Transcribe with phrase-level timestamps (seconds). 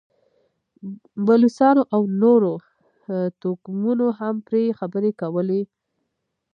[1.25, 2.53] بلوڅانو او نورو
[3.41, 5.61] توکمونو هم پرې خبرې کولې.